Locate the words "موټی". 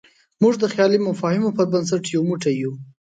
2.29-2.53